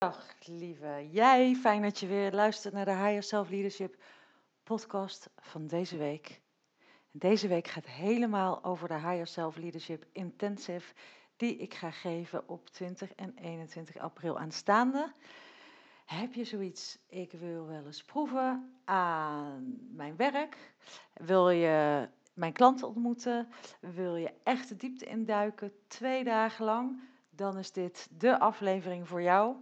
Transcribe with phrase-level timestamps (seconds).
[0.00, 3.96] Dag lieve jij, fijn dat je weer luistert naar de Higher Self Leadership
[4.62, 6.40] podcast van deze week.
[7.10, 10.94] Deze week gaat helemaal over de Higher Self Leadership Intensive
[11.36, 15.12] die ik ga geven op 20 en 21 april aanstaande.
[16.06, 20.74] Heb je zoiets, ik wil wel eens proeven aan mijn werk?
[21.14, 23.48] Wil je mijn klanten ontmoeten?
[23.80, 27.00] Wil je echt de diepte induiken, twee dagen lang?
[27.30, 29.56] Dan is dit de aflevering voor jou.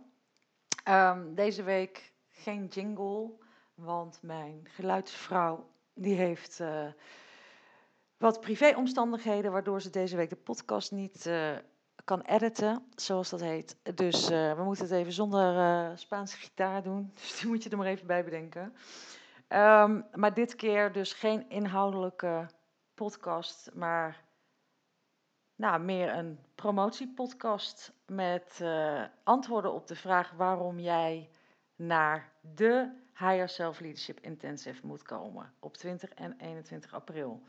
[0.88, 3.30] Um, deze week geen jingle,
[3.74, 6.86] want mijn geluidsvrouw die heeft uh,
[8.16, 11.56] wat privéomstandigheden, waardoor ze deze week de podcast niet uh,
[12.04, 13.76] kan editen, zoals dat heet.
[13.94, 17.76] Dus uh, we moeten het even zonder Spaanse gitaar doen, dus die moet je er
[17.76, 18.62] maar even bij bedenken.
[19.48, 22.46] Um, maar dit keer dus geen inhoudelijke
[22.94, 24.24] podcast, maar
[25.58, 31.30] nou, meer een promotiepodcast met uh, antwoorden op de vraag waarom jij
[31.76, 37.42] naar de Higher Self Leadership Intensive moet komen op 20 en 21 april.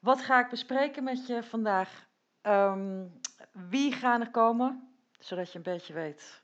[0.00, 2.06] Wat ga ik bespreken met je vandaag?
[2.42, 3.20] Um,
[3.52, 4.94] wie gaan er komen?
[5.18, 6.42] Zodat je een beetje weet,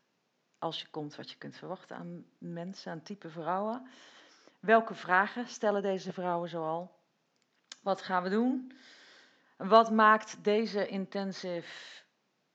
[0.59, 3.89] als je komt, wat je kunt verwachten aan mensen, aan type vrouwen.
[4.61, 6.97] Welke vragen stellen deze vrouwen zoal?
[7.83, 8.73] Wat gaan we doen?
[9.59, 12.03] Wat maakt deze intensive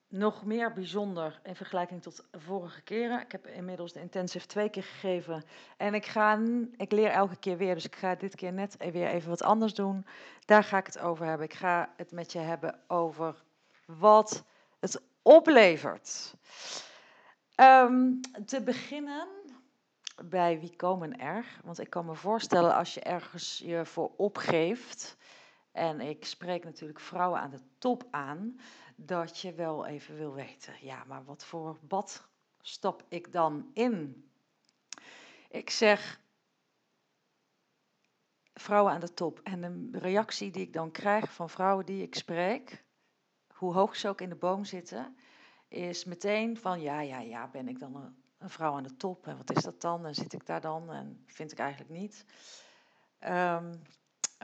[0.08, 3.22] nog meer bijzonder in vergelijking tot vorige keren?
[3.22, 5.44] Ik heb inmiddels de intensive twee keer gegeven
[5.78, 6.40] en ik, ga,
[6.78, 9.74] ik leer elke keer weer, dus ik ga dit keer net weer even wat anders
[9.74, 10.06] doen.
[10.46, 11.46] Daar ga ik het over hebben.
[11.46, 13.44] Ik ga het met je hebben over
[13.86, 14.44] wat
[14.80, 16.34] het oplevert.
[17.56, 19.28] Um, te beginnen
[20.24, 21.46] bij wie komen er?
[21.64, 25.18] Want ik kan me voorstellen als je ergens je voor opgeeft
[25.74, 28.60] en ik spreek natuurlijk vrouwen aan de top aan,
[28.96, 32.28] dat je wel even wil weten, ja, maar wat voor bad
[32.62, 34.28] stap ik dan in?
[35.50, 36.22] Ik zeg
[38.54, 39.40] vrouwen aan de top.
[39.44, 42.84] En de reactie die ik dan krijg van vrouwen die ik spreek,
[43.54, 45.18] hoe hoog ze ook in de boom zitten,
[45.68, 49.28] is meteen van ja, ja, ja, ben ik dan een, vrouw aan de top?
[49.28, 50.06] En wat is dat dan?
[50.06, 50.92] En zit ik daar dan?
[50.92, 52.26] En vind ik eigenlijk niet.
[53.20, 53.82] Um,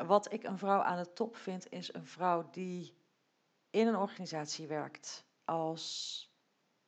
[0.05, 2.97] wat ik een vrouw aan de top vind, is een vrouw die
[3.69, 6.23] in een organisatie werkt als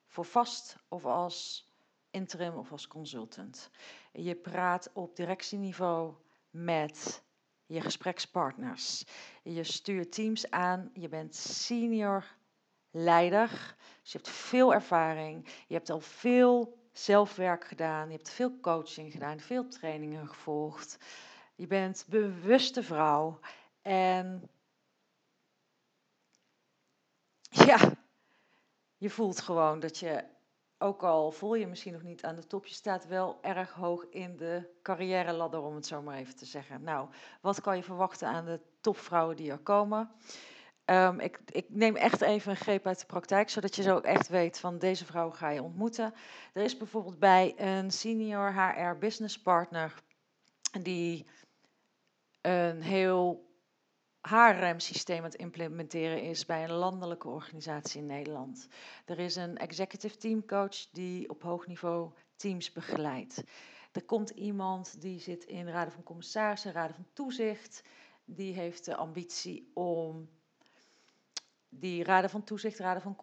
[0.08, 1.70] voor vast of als
[2.10, 3.70] interim of als consultant.
[4.12, 6.14] Je praat op directieniveau
[6.50, 7.24] met
[7.66, 9.04] je gesprekspartners.
[9.44, 12.26] Je stuurt teams aan, je bent senior
[12.92, 18.60] leider, dus je hebt veel ervaring, je hebt al veel zelfwerk gedaan, je hebt veel
[18.60, 20.98] coaching gedaan, veel trainingen gevolgd.
[21.62, 23.40] Je bent bewuste vrouw.
[23.82, 24.50] En
[27.68, 27.94] ja,
[28.98, 30.24] je voelt gewoon dat je,
[30.78, 34.06] ook al voel je misschien nog niet aan de top, je staat wel erg hoog
[34.10, 36.84] in de carrière ladder, om het zo maar even te zeggen.
[36.84, 37.10] Nou,
[37.42, 40.12] wat kan je verwachten aan de topvrouwen die er komen?
[40.86, 44.28] Um, ik, ik, neem echt even een greep uit de praktijk, zodat je zo echt
[44.28, 46.14] weet van deze vrouw ga je ontmoeten.
[46.54, 50.04] Er is bijvoorbeeld bij een senior HR business partner
[50.80, 51.26] die
[52.42, 53.50] een heel
[54.22, 58.68] HRM-systeem aan het implementeren is bij een landelijke organisatie in Nederland.
[59.06, 63.44] Er is een executive teamcoach die op hoog niveau teams begeleidt.
[63.92, 67.84] Er komt iemand die zit in raden van commissarissen, raden van toezicht.
[68.26, 70.30] Die heeft de ambitie om
[71.70, 73.18] die raden van toezicht, raden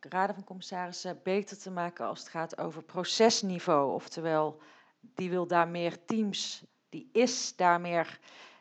[0.00, 3.94] raden van commissarissen beter te maken als het gaat over procesniveau.
[3.94, 4.60] Oftewel,
[5.00, 6.64] die wil daar meer teams
[6.96, 8.18] die is daar meer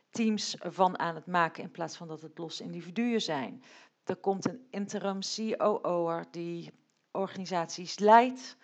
[0.09, 3.63] teams van aan het maken in plaats van dat het losse individuen zijn.
[4.03, 6.71] Er komt een interim COO'er die
[7.11, 8.57] organisaties leidt.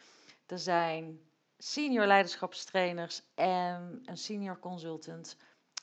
[0.46, 1.20] Er zijn
[1.58, 5.38] senior leiderschapstrainers en een senior consultant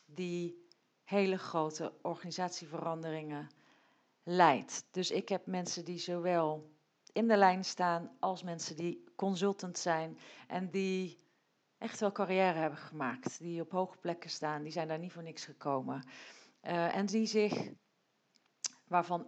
[0.06, 0.66] die
[1.04, 3.48] hele grote organisatieveranderingen
[4.22, 4.84] leidt.
[4.90, 6.70] Dus ik heb mensen die zowel
[7.12, 11.27] in de lijn staan als mensen die consultant zijn en die
[11.78, 13.38] echt wel carrière hebben gemaakt.
[13.38, 16.08] Die op hoge plekken staan, die zijn daar niet voor niks gekomen.
[16.62, 17.70] Uh, en die zich,
[18.86, 19.26] waarvan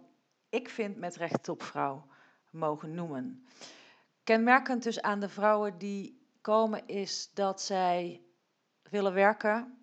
[0.49, 2.05] ik vind met recht topvrouw
[2.49, 3.45] mogen noemen.
[4.23, 8.21] Kenmerkend dus aan de vrouwen die komen is dat zij
[8.89, 9.81] willen werken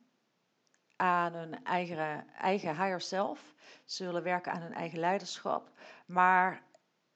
[0.96, 3.54] aan hun eigen, eigen higher self.
[3.84, 5.70] Ze willen werken aan hun eigen leiderschap.
[6.06, 6.62] Maar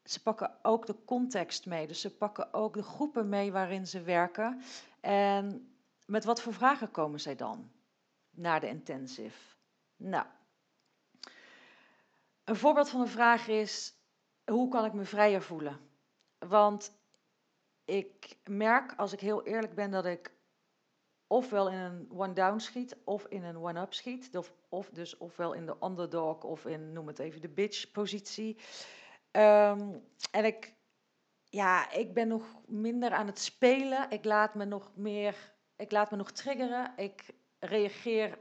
[0.05, 1.87] ze pakken ook de context mee.
[1.87, 4.63] Dus ze pakken ook de groepen mee waarin ze werken.
[5.03, 5.75] En
[6.07, 7.73] met wat voor vragen komen zij dan
[8.31, 9.57] naar de intensive?
[9.97, 10.27] Nou,
[12.45, 13.95] een voorbeeld van een vraag is:
[14.45, 15.81] hoe kan ik me vrijer voelen?
[16.39, 16.93] Want
[17.85, 20.33] ik merk, als ik heel eerlijk ben, dat ik
[21.27, 24.31] ofwel in een one-down schiet of in een one-up schiet.
[24.69, 28.59] Of, dus ofwel in de underdog of in, noem het even, de bitch-positie.
[29.31, 29.99] Ehm,
[30.31, 30.75] en ik,
[31.53, 34.11] ja, ik ben nog minder aan het spelen.
[34.11, 36.93] Ik laat me nog meer, ik laat me nog triggeren.
[36.97, 38.39] Ik reageer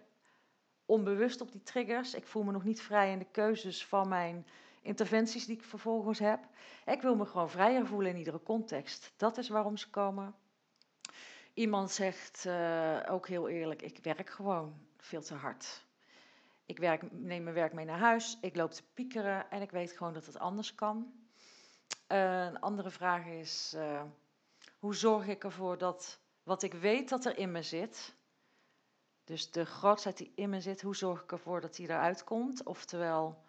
[0.86, 2.14] onbewust op die triggers.
[2.14, 4.48] Ik voel me nog niet vrij in de keuzes van mijn
[4.82, 6.40] interventies die ik vervolgens heb.
[6.86, 9.14] Ik wil me gewoon vrijer voelen in iedere context.
[9.18, 10.36] Dat is waarom ze komen.
[11.54, 15.86] Iemand zegt uh, ook heel eerlijk: ik werk gewoon veel te hard.
[16.66, 19.92] Ik werk, neem mijn werk mee naar huis, ik loop te piekeren en ik weet
[19.92, 21.14] gewoon dat het anders kan.
[22.12, 24.02] Uh, een andere vraag is: uh,
[24.80, 28.14] hoe zorg ik ervoor dat wat ik weet dat er in me zit,
[29.24, 32.64] dus de grootheid die in me zit, hoe zorg ik ervoor dat die eruit komt?
[32.64, 33.44] Oftewel,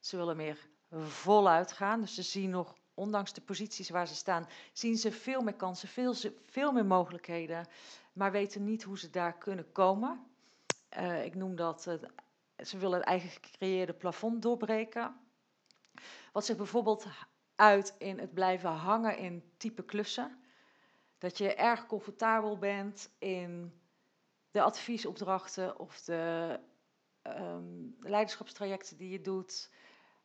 [0.00, 2.00] ze willen meer voluit gaan.
[2.00, 5.88] Dus ze zien nog, ondanks de posities waar ze staan, zien ze veel meer kansen,
[5.88, 6.14] veel,
[6.46, 7.66] veel meer mogelijkheden,
[8.12, 10.26] maar weten niet hoe ze daar kunnen komen.
[10.98, 11.82] Uh, ik noem dat,
[12.56, 15.16] ze willen het eigen gecreëerde plafond doorbreken.
[16.32, 17.06] Wat zich bijvoorbeeld
[17.58, 20.38] uit in het blijven hangen in type klussen.
[21.18, 23.80] Dat je erg comfortabel bent in
[24.50, 26.58] de adviesopdrachten of de
[27.22, 29.70] um, leiderschapstrajecten die je doet.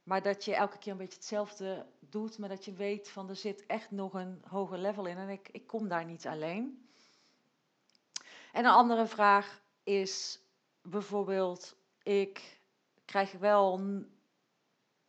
[0.04, 3.36] Maar dat je elke keer een beetje hetzelfde doet, maar dat je weet van er
[3.36, 6.90] zit echt nog een hoger level in en ik, ik kom daar niet alleen.
[8.52, 10.40] En een andere vraag is
[10.82, 12.60] bijvoorbeeld, ik
[13.06, 13.80] krijg wel,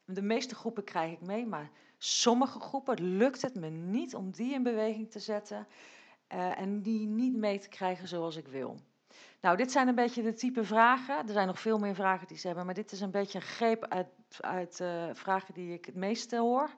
[0.05, 1.71] de meeste groepen krijg ik mee, maar
[2.05, 5.67] sommige groepen lukt het me niet om die in beweging te zetten
[6.35, 8.79] uh, en die niet mee te krijgen zoals ik wil.
[9.41, 11.27] Nou, dit zijn een beetje de type vragen.
[11.27, 13.45] Er zijn nog veel meer vragen die ze hebben, maar dit is een beetje een
[13.45, 14.09] greep uit,
[14.41, 16.71] uit uh, vragen die ik het meeste hoor.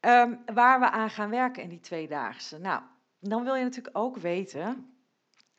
[0.00, 2.58] Um, waar we aan gaan werken in die tweedaagse.
[2.58, 2.82] Nou,
[3.18, 4.94] dan wil je natuurlijk ook weten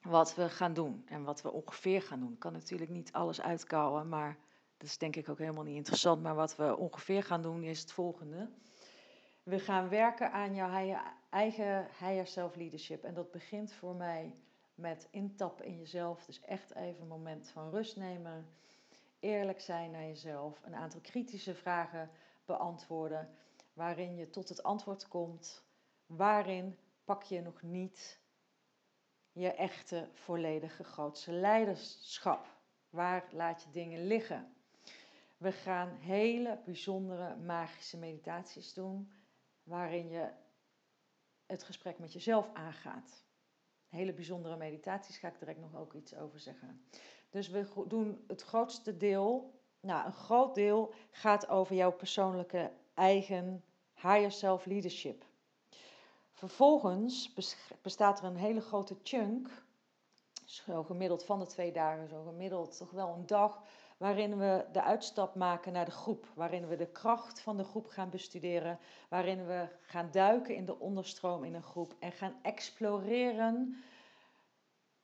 [0.01, 2.33] wat we gaan doen en wat we ongeveer gaan doen.
[2.33, 4.37] Ik kan natuurlijk niet alles uitkouwen, maar
[4.81, 6.22] dat is denk ik ook helemaal niet interessant.
[6.22, 8.50] Maar wat we ongeveer gaan doen is het volgende.
[9.44, 10.98] We gaan werken aan jouw
[11.30, 13.04] eigen higher self leadership.
[13.04, 14.36] En dat begint voor mij
[14.75, 16.25] met intappen in jezelf.
[16.25, 18.48] Dus echt even een moment van rust nemen.
[19.19, 20.62] Eerlijk zijn naar jezelf.
[20.63, 22.10] Een aantal kritische vragen
[22.45, 23.30] beantwoorden.
[23.74, 25.63] Waarin je tot het antwoord komt.
[26.06, 28.19] Waarin pak je nog niet
[29.31, 32.45] je echte, volledige, grootste leiderschap?
[32.89, 34.56] Waar laat je dingen liggen?
[35.41, 39.11] We gaan hele bijzondere magische meditaties doen.
[39.63, 40.29] Waarin je
[41.45, 43.23] het gesprek met jezelf aangaat
[43.91, 46.85] hele bijzondere meditaties, ga ik direct nog ook iets over zeggen.
[47.29, 53.63] Dus we doen het grootste deel, nou een groot deel gaat over jouw persoonlijke eigen
[53.95, 55.25] higher self leadership.
[56.31, 57.33] Vervolgens
[57.81, 59.63] bestaat er een hele grote chunk,
[60.45, 63.63] zo gemiddeld van de twee dagen, zo gemiddeld toch wel een dag,
[64.01, 67.88] waarin we de uitstap maken naar de groep, waarin we de kracht van de groep
[67.88, 73.83] gaan bestuderen, waarin we gaan duiken in de onderstroom in een groep en gaan exploreren.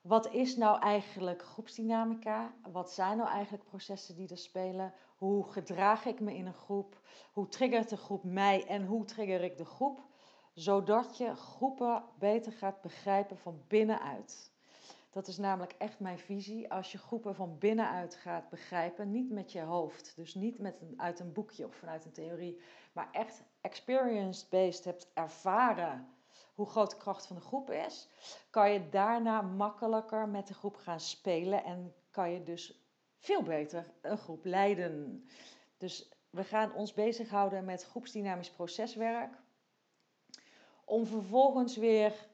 [0.01, 2.53] Wat is nou eigenlijk groepsdynamica?
[2.71, 4.93] Wat zijn nou eigenlijk processen die er spelen?
[5.17, 7.01] Hoe gedraag ik me in een groep?
[7.33, 10.05] Hoe triggert de groep mij en hoe trigger ik de groep?
[10.53, 14.55] Zodat je groepen beter gaat begrijpen van binnenuit.
[15.09, 16.71] Dat is namelijk echt mijn visie.
[16.71, 20.93] Als je groepen van binnenuit gaat begrijpen, niet met je hoofd, dus niet met een,
[21.01, 22.61] uit een boekje of vanuit een theorie,
[22.93, 26.15] maar echt experience-based hebt ervaren
[26.57, 28.09] hoe groot de kracht van de groep is,
[28.49, 32.87] kan je daarna makkelijker met de groep gaan spelen en kan je dus
[33.17, 35.27] veel beter een groep leiden.
[35.77, 39.33] Dus we gaan ons bezighouden met groepsdynamisch proceswerk.
[40.85, 42.27] Om vervolgens weer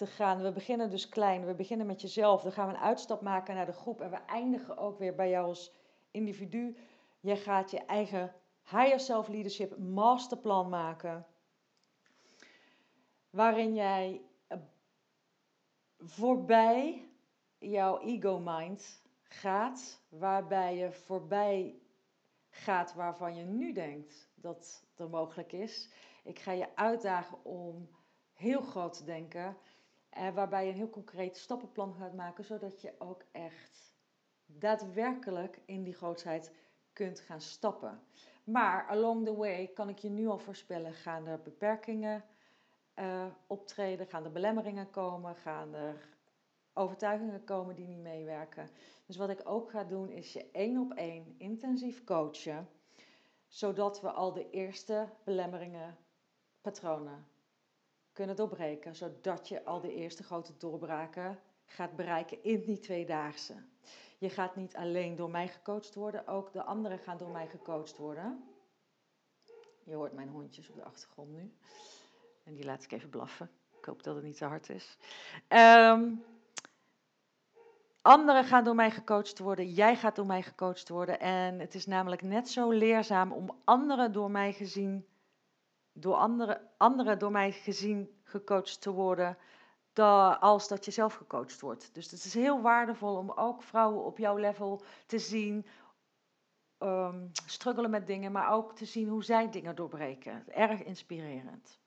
[0.00, 0.42] te gaan.
[0.42, 2.42] We beginnen dus klein, we beginnen met jezelf.
[2.42, 4.00] Dan gaan we een uitstap maken naar de groep.
[4.00, 5.72] En we eindigen ook weer bij jou als
[6.10, 6.76] individu.
[7.20, 8.34] Je gaat je eigen
[8.70, 11.26] higher self leadership masterplan maken.
[13.30, 14.58] Waarin jij eh,
[15.98, 17.08] voorbij
[17.58, 20.02] jouw ego mind gaat.
[20.08, 21.78] Waarbij je voorbij
[22.50, 25.92] gaat waarvan je nu denkt dat er mogelijk is.
[26.24, 27.88] Ik ga je uitdagen om
[28.32, 29.56] heel groot te denken.
[30.10, 33.92] Eh, waarbij je een heel concreet stappenplan gaat maken, zodat je ook echt
[34.46, 36.52] daadwerkelijk in die grootheid
[36.92, 38.00] kunt gaan stappen.
[38.44, 42.24] Maar along the way kan ik je nu al voorspellen, gaan er beperkingen
[42.94, 46.08] uh, optreden, gaan er belemmeringen komen, gaan er
[46.72, 48.68] overtuigingen komen die niet meewerken.
[49.06, 52.68] Dus wat ik ook ga doen is je één op één intensief coachen,
[53.48, 55.96] zodat we al de eerste belemmeringen,
[56.60, 57.29] patronen
[58.12, 58.94] kunnen doorbreken.
[58.94, 63.54] Zodat je al de eerste grote doorbraken gaat bereiken in die tweedaagse.
[64.18, 67.96] Je gaat niet alleen door mij gecoacht worden, ook de anderen gaan door mij gecoacht
[67.96, 68.44] worden.
[69.84, 71.54] Je hoort mijn hondjes op de achtergrond nu.
[72.44, 73.50] En die laat ik even blaffen.
[73.78, 74.98] Ik hoop dat het niet te hard is.
[75.48, 76.24] Um,
[78.02, 81.20] Anderen gaan door mij gecoacht worden, jij gaat door mij gecoacht worden.
[81.20, 85.06] En het is namelijk net zo leerzaam om anderen door mij gezien,
[86.00, 89.36] door anderen, anderen door mij gezien gecoacht te worden,
[90.40, 91.94] als dat je zelf gecoacht wordt.
[91.94, 95.66] Dus het is heel waardevol om ook vrouwen op jouw level te zien,
[96.78, 100.44] um, struggelen met dingen, maar ook te zien hoe zij dingen doorbreken.
[100.48, 101.78] Erg inspirerend.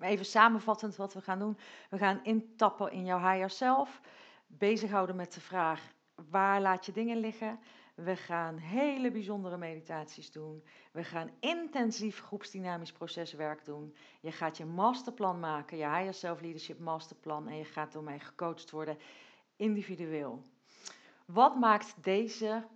[0.00, 1.58] Even samenvattend wat we gaan doen.
[1.90, 4.00] We gaan intappen in jouw higher self
[4.46, 5.92] bezighouden met de vraag:
[6.30, 7.60] waar laat je dingen liggen?
[8.04, 10.64] We gaan hele bijzondere meditaties doen.
[10.92, 13.94] We gaan intensief groepsdynamisch proceswerk doen.
[14.20, 17.48] Je gaat je masterplan maken, je Higher Self Leadership Masterplan.
[17.48, 18.98] En je gaat door mij gecoacht worden,
[19.56, 20.42] individueel.
[21.24, 22.66] Wat maakt deze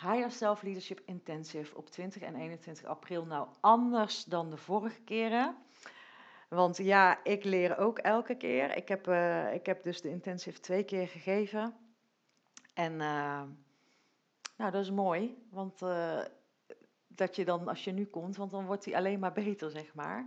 [0.00, 5.56] Higher Self Leadership Intensive op 20 en 21 april nou anders dan de vorige keren?
[6.48, 8.76] Want ja, ik leer ook elke keer.
[8.76, 11.74] Ik heb, uh, ik heb dus de intensive twee keer gegeven.
[12.74, 13.42] En uh,
[14.56, 15.46] nou, dat is mooi.
[15.50, 16.20] Want uh,
[17.06, 19.94] dat je dan, als je nu komt, want dan wordt die alleen maar beter, zeg
[19.94, 20.26] maar.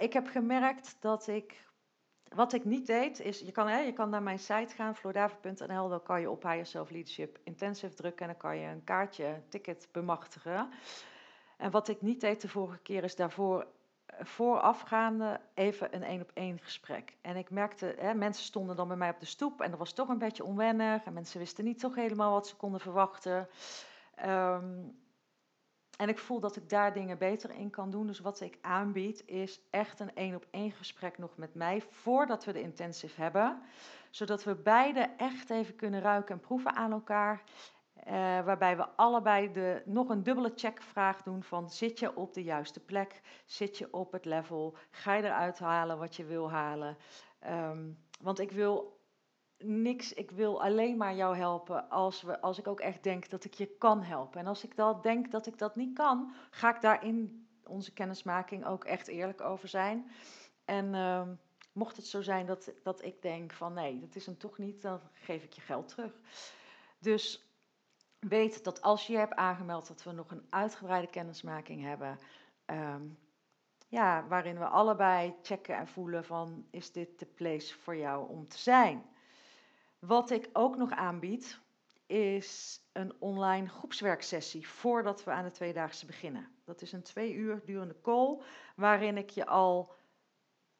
[0.00, 1.68] ik heb gemerkt dat ik
[2.34, 5.88] wat ik niet deed, is, je kan, hè, je kan naar mijn site gaan, floordaver.nl,
[5.88, 9.42] dan kan je op Higher Self Leadership Intensive drukken en dan kan je een kaartje,
[9.48, 10.68] ticket bemachtigen.
[11.56, 13.66] En wat ik niet deed de vorige keer is daarvoor
[14.18, 17.16] voorafgaande even een één op één gesprek.
[17.20, 19.92] En ik merkte, hè, mensen stonden dan bij mij op de stoep en dat was
[19.92, 21.04] toch een beetje onwennig.
[21.04, 23.48] En mensen wisten niet toch helemaal wat ze konden verwachten.
[24.14, 24.78] Ehm,
[25.96, 28.06] en ik voel dat ik daar dingen beter in kan doen.
[28.06, 32.44] Dus wat ik aanbied is echt een één op één gesprek nog met mij voordat
[32.44, 33.62] we de intensive hebben.
[34.10, 37.42] Zodat we beide echt even kunnen ruiken en proeven aan elkaar.
[38.06, 38.12] Uh,
[38.44, 42.80] waarbij we allebei de, nog een dubbele checkvraag doen van zit je op de juiste
[42.80, 43.20] plek?
[43.44, 44.76] Zit je op het level?
[44.90, 46.96] Ga je eruit halen wat je wil halen?
[47.46, 49.00] Um, want ik wil
[49.58, 53.44] niks, ik wil alleen maar jou helpen als, we, als ik ook echt denk dat
[53.44, 54.40] ik je kan helpen.
[54.40, 57.92] En als ik dan denk dat ik dat niet kan, ga ik daar in onze
[57.92, 60.10] kennismaking ook echt eerlijk over zijn.
[60.64, 61.28] En uh,
[61.72, 64.82] mocht het zo zijn dat, dat ik denk van nee, dat is hem toch niet,
[64.82, 66.20] dan geef ik je geld terug.
[66.98, 67.49] Dus
[68.20, 72.18] weet dat als je hebt aangemeld, dat we nog een uitgebreide kennismaking hebben.
[72.66, 73.18] Um,
[73.88, 78.48] ja, waarin we allebei checken en voelen van is dit de place voor jou om
[78.48, 79.04] te zijn.
[79.98, 81.60] Wat ik ook nog aanbied
[82.06, 86.48] is een online groepswerksessie voordat we aan de tweedaagse beginnen.
[86.64, 88.42] Dat is een twee uur durende call
[88.76, 89.92] waarin ik je al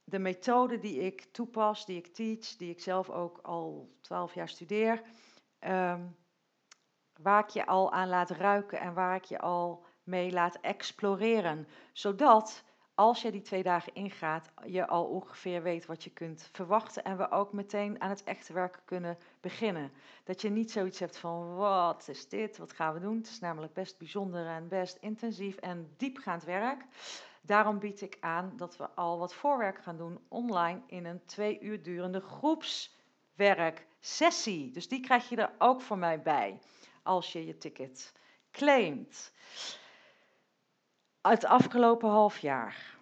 [0.05, 4.49] de methode die ik toepas, die ik teach, die ik zelf ook al twaalf jaar
[4.49, 5.03] studeer,
[5.61, 6.17] um,
[7.23, 11.69] waar ik je al aan laat ruiken en waar ik je al mee laat exploreren.
[11.93, 17.05] Zodat als je die twee dagen ingaat, je al ongeveer weet wat je kunt verwachten
[17.05, 19.93] en we ook meteen aan het echte werken kunnen beginnen.
[20.25, 23.17] Dat je niet zoiets hebt van wat is dit, wat gaan we doen?
[23.17, 26.85] Het is namelijk best bijzonder en best intensief en diepgaand werk.
[27.43, 31.61] Daarom bied ik aan dat we al wat voorwerk gaan doen online in een twee
[31.61, 34.71] uur durende groepswerksessie.
[34.71, 36.59] Dus die krijg je er ook voor mij bij
[37.11, 38.13] als je je ticket
[38.51, 39.33] claimt.
[41.21, 42.99] Het afgelopen half jaar.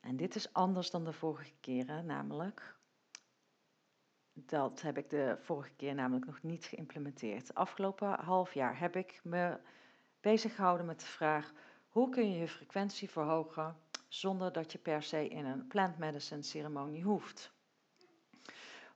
[0.00, 2.76] En dit is anders dan de vorige keren, namelijk.
[4.32, 7.54] Dat heb ik de vorige keer namelijk nog niet geïmplementeerd.
[7.54, 9.58] Afgelopen half jaar heb ik me
[10.20, 11.52] bezig gehouden met de vraag:
[11.88, 13.76] hoe kun je je frequentie verhogen
[14.08, 17.52] zonder dat je per se in een plant medicine ceremonie hoeft?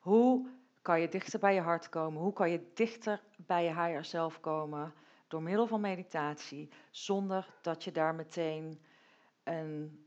[0.00, 0.48] Hoe
[0.84, 2.22] kan je dichter bij je hart komen?
[2.22, 4.94] Hoe kan je dichter bij je higher self komen
[5.28, 8.82] door middel van meditatie, zonder dat je daar meteen
[9.44, 10.06] een,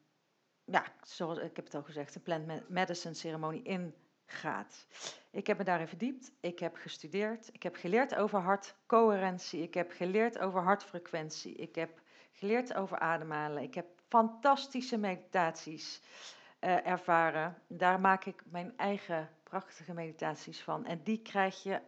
[0.65, 3.93] ja, zoals ik heb het al gezegd, een plant medicine ceremonie in
[4.25, 4.87] gaat.
[5.31, 9.91] Ik heb me daarin verdiept, ik heb gestudeerd, ik heb geleerd over hartcoherentie, ik heb
[9.91, 16.01] geleerd over hartfrequentie, ik heb geleerd over ademhalen, ik heb fantastische meditaties
[16.59, 17.57] uh, ervaren.
[17.67, 20.85] Daar maak ik mijn eigen prachtige meditaties van.
[20.85, 21.81] En die krijg je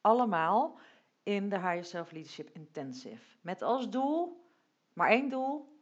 [0.00, 0.78] allemaal
[1.22, 3.36] in de Higher Self Leadership Intensive.
[3.40, 4.46] Met als doel,
[4.92, 5.80] maar één doel,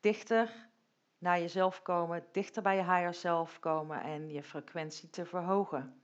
[0.00, 0.68] dichter
[1.18, 6.00] naar jezelf komen, dichter bij je higher self komen en je frequentie te verhogen.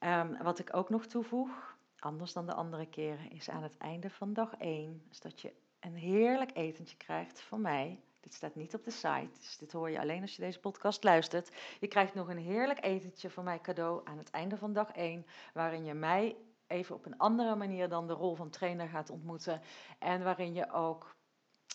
[0.00, 4.10] Um, wat ik ook nog toevoeg, anders dan de andere keren, is aan het einde
[4.10, 8.74] van dag 1, is dat je een heerlijk etentje krijgt van mij Dit staat niet
[8.74, 11.50] op de site, dus dit hoor je alleen als je deze podcast luistert.
[11.80, 15.26] Je krijgt nog een heerlijk etentje van mij cadeau aan het einde van dag 1,
[15.54, 16.36] waarin je mij
[16.66, 19.60] even op een andere manier dan de rol van trainer gaat ontmoeten
[19.98, 21.16] en waarin je ook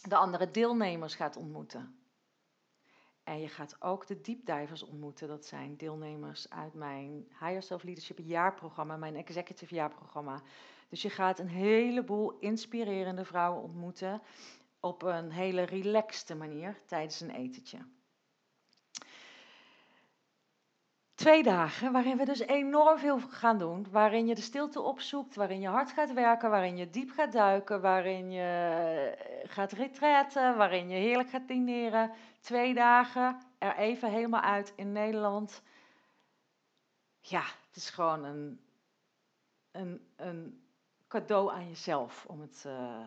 [0.07, 1.99] de andere deelnemers gaat ontmoeten.
[3.23, 5.27] En je gaat ook de deepdivers ontmoeten.
[5.27, 10.41] Dat zijn deelnemers uit mijn Higher Self Leadership jaarprogramma, mijn executive jaarprogramma.
[10.89, 14.21] Dus je gaat een heleboel inspirerende vrouwen ontmoeten
[14.79, 17.79] op een hele relaxte manier tijdens een etentje.
[21.17, 23.87] Twee dagen waarin we dus enorm veel gaan doen.
[23.91, 27.81] Waarin je de stilte opzoekt, waarin je hard gaat werken, waarin je diep gaat duiken,
[27.81, 32.11] waarin je eh, gaat retretten, waarin je heerlijk gaat dineren.
[32.39, 35.61] Twee dagen er even helemaal uit in Nederland.
[37.21, 38.61] Ja, het is gewoon een,
[39.71, 40.63] een, een
[41.07, 43.05] cadeau aan jezelf, om het uh,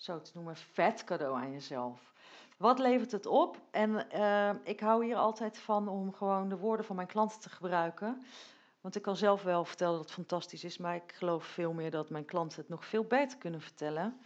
[0.00, 0.56] zo te noemen.
[0.56, 2.12] Vet cadeau aan jezelf.
[2.56, 3.60] Wat levert het op?
[3.70, 7.48] En uh, ik hou hier altijd van om gewoon de woorden van mijn klanten te
[7.48, 8.24] gebruiken.
[8.80, 11.90] Want ik kan zelf wel vertellen dat het fantastisch is, maar ik geloof veel meer
[11.90, 14.20] dat mijn klanten het nog veel beter kunnen vertellen.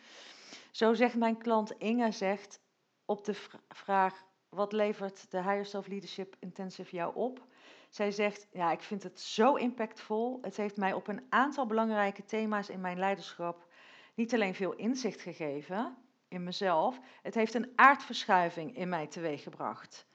[0.71, 2.61] Zo zegt mijn klant Inge zegt
[3.05, 3.35] op de
[3.69, 7.47] vraag wat levert de Higher Self Leadership Intensive jou op?
[7.89, 10.39] Zij zegt, ja, ik vind het zo impactvol.
[10.43, 13.67] Het heeft mij op een aantal belangrijke thema's in mijn leiderschap
[14.15, 15.97] niet alleen veel inzicht gegeven,
[16.29, 17.01] in mezelf.
[17.23, 20.07] Het heeft een aardverschuiving in mij teweeggebracht.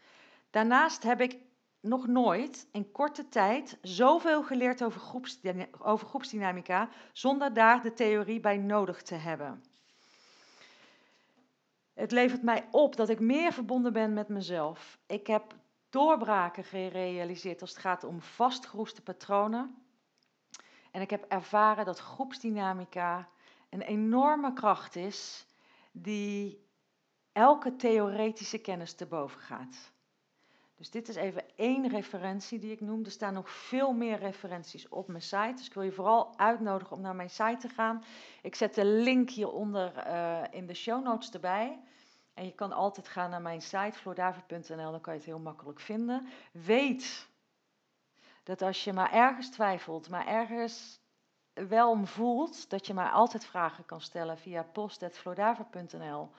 [0.49, 1.37] Daarnaast heb ik
[1.79, 5.01] nog nooit in korte tijd zoveel geleerd over,
[5.79, 9.63] over groepsdynamica zonder daar de theorie bij nodig te hebben.
[11.93, 14.99] Het levert mij op dat ik meer verbonden ben met mezelf.
[15.05, 15.55] Ik heb
[15.89, 19.75] doorbraken gerealiseerd als het gaat om vastgeroeste patronen.
[20.91, 23.29] En ik heb ervaren dat groepsdynamica
[23.69, 25.45] een enorme kracht is
[25.91, 26.67] die
[27.31, 29.91] elke theoretische kennis te boven gaat.
[30.75, 33.05] Dus dit is even één referentie die ik noem.
[33.05, 35.53] Er staan nog veel meer referenties op mijn site.
[35.55, 38.03] Dus ik wil je vooral uitnodigen om naar mijn site te gaan.
[38.41, 41.79] Ik zet de link hieronder uh, in de show notes erbij.
[42.33, 45.79] En je kan altijd gaan naar mijn site, floordavid.nl, dan kan je het heel makkelijk
[45.79, 46.27] vinden.
[46.51, 47.27] Weet
[48.43, 50.99] dat als je maar ergens twijfelt, maar ergens
[51.53, 56.31] wel voelt dat je mij altijd vragen kan stellen via post.floordaver.nl.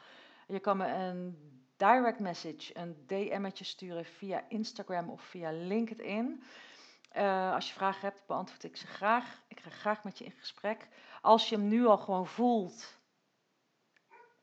[0.47, 1.39] Je kan me een
[1.77, 6.43] direct message, een DM'tje sturen via Instagram of via LinkedIn.
[7.17, 9.43] Uh, als je vragen hebt, beantwoord ik ze graag.
[9.49, 10.89] Ik ga graag met je in gesprek.
[11.21, 12.99] Als je hem nu al gewoon voelt,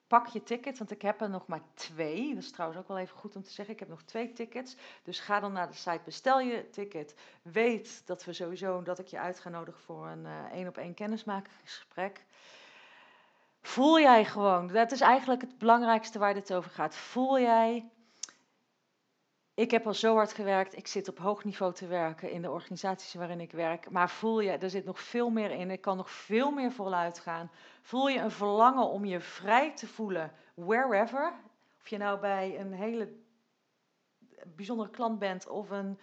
[0.07, 2.33] pak je ticket, want ik heb er nog maar twee.
[2.33, 3.73] Dat is trouwens ook wel even goed om te zeggen.
[3.73, 4.75] Ik heb nog twee tickets.
[5.03, 7.15] Dus ga dan naar de site, bestel je ticket.
[7.41, 10.77] Weet dat we sowieso, dat ik je uit ga nodigen voor een uh, één op
[10.77, 12.25] één kennismakingsgesprek.
[13.61, 16.95] Voel jij gewoon, dat is eigenlijk het belangrijkste waar dit over gaat.
[16.95, 17.89] Voel jij
[19.57, 20.77] ik heb al zo hard gewerkt.
[20.77, 23.89] Ik zit op hoog niveau te werken in de organisaties waarin ik werk.
[23.89, 25.71] Maar voel je, er zit nog veel meer in.
[25.71, 27.51] Ik kan nog veel meer vooruit gaan.
[27.81, 31.33] Voel je een verlangen om je vrij te voelen, wherever.
[31.81, 33.13] Of je nou bij een hele
[34.55, 35.99] bijzondere klant bent, of een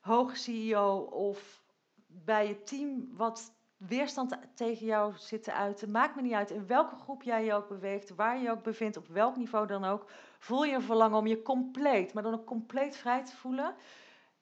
[0.00, 1.62] hoge CEO, of
[2.06, 3.52] bij je team wat
[3.86, 5.90] weerstand tegen jou zit te uiten.
[5.90, 8.62] Maakt me niet uit in welke groep jij je ook beweegt, waar je je ook
[8.62, 10.10] bevindt, op welk niveau dan ook.
[10.38, 13.74] Voel je een verlangen om je compleet, maar dan ook compleet vrij te voelen.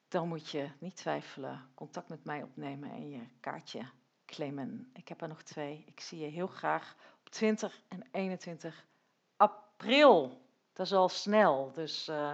[0.08, 3.80] Dan moet je niet twijfelen, contact met mij opnemen en je kaartje
[4.26, 4.90] claimen.
[4.92, 5.84] Ik heb er nog twee.
[5.86, 8.86] Ik zie je heel graag op 20 en 21
[9.36, 10.42] april.
[10.72, 12.32] Dat is al snel, dus uh,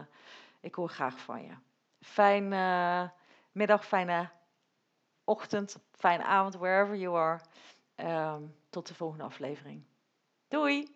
[0.61, 1.55] ik hoor graag van je.
[2.01, 3.11] Fijne uh,
[3.53, 4.31] middag, fijne
[5.27, 7.41] ochtend, fijne avond, wherever you are.
[7.97, 9.83] Um, tot de volgende aflevering.
[10.49, 10.96] Doei!